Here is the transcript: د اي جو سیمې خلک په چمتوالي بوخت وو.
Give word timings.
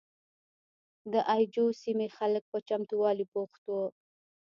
د 1.11 1.13
اي 1.33 1.43
جو 1.53 1.65
سیمې 1.81 2.07
خلک 2.17 2.43
په 2.51 2.57
چمتوالي 2.67 3.25
بوخت 3.33 3.61
وو. 3.71 3.85